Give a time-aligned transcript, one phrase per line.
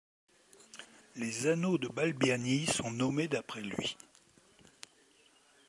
[1.15, 3.97] Les anneaux de Balbiani sont nommés d'après lui.